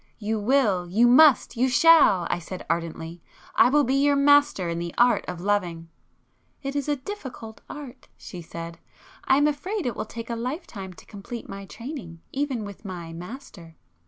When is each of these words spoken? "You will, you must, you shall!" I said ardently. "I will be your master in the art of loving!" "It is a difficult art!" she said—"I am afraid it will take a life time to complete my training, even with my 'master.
"You 0.17 0.39
will, 0.39 0.87
you 0.89 1.05
must, 1.07 1.55
you 1.55 1.69
shall!" 1.69 2.25
I 2.31 2.39
said 2.39 2.65
ardently. 2.71 3.21
"I 3.53 3.69
will 3.69 3.83
be 3.83 3.93
your 3.93 4.15
master 4.15 4.67
in 4.67 4.79
the 4.79 4.95
art 4.97 5.23
of 5.27 5.39
loving!" 5.41 5.89
"It 6.63 6.75
is 6.75 6.89
a 6.89 6.95
difficult 6.95 7.61
art!" 7.69 8.07
she 8.17 8.41
said—"I 8.41 9.37
am 9.37 9.45
afraid 9.45 9.85
it 9.85 9.95
will 9.95 10.05
take 10.05 10.31
a 10.31 10.35
life 10.35 10.65
time 10.65 10.93
to 10.93 11.05
complete 11.05 11.47
my 11.47 11.65
training, 11.67 12.19
even 12.31 12.65
with 12.65 12.83
my 12.83 13.13
'master. 13.13 13.75